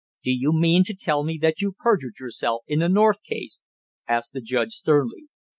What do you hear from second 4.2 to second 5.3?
the judge sternly.